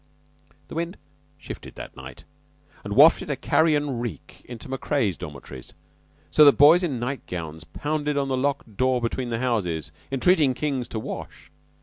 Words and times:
The 0.67 0.73
wind 0.73 0.97
shifted 1.37 1.75
that 1.75 1.95
night 1.95 2.23
and 2.83 2.95
wafted 2.95 3.29
a 3.29 3.35
carrion 3.35 3.99
reek 3.99 4.41
into 4.45 4.67
Macrea's 4.67 5.15
dormitories; 5.15 5.75
so 6.31 6.43
that 6.43 6.57
boys 6.57 6.81
in 6.81 6.99
nightgowns 6.99 7.65
pounded 7.65 8.17
on 8.17 8.27
the 8.27 8.35
locked 8.35 8.77
door 8.77 8.99
between 8.99 9.29
the 9.29 9.37
houses, 9.37 9.91
entreating 10.11 10.55
King's 10.55 10.87
to 10.87 10.99
wash. 10.99 11.51